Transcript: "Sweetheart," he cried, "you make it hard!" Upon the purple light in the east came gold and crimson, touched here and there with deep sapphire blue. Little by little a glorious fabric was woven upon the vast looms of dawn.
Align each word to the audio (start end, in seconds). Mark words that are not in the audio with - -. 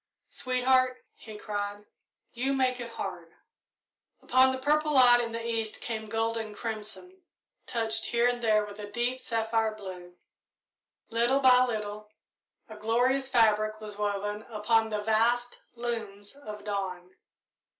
"Sweetheart," 0.29 1.05
he 1.13 1.37
cried, 1.37 1.85
"you 2.33 2.53
make 2.53 2.79
it 2.79 2.89
hard!" 2.93 3.35
Upon 4.23 4.51
the 4.51 4.57
purple 4.57 4.93
light 4.93 5.21
in 5.21 5.31
the 5.31 5.45
east 5.45 5.79
came 5.79 6.07
gold 6.07 6.37
and 6.37 6.55
crimson, 6.55 7.21
touched 7.67 8.07
here 8.07 8.27
and 8.27 8.41
there 8.41 8.65
with 8.65 8.81
deep 8.93 9.21
sapphire 9.21 9.75
blue. 9.75 10.15
Little 11.11 11.39
by 11.39 11.65
little 11.65 12.09
a 12.67 12.77
glorious 12.77 13.29
fabric 13.29 13.79
was 13.79 13.99
woven 13.99 14.41
upon 14.49 14.89
the 14.89 15.01
vast 15.03 15.61
looms 15.75 16.35
of 16.35 16.63
dawn. 16.63 17.15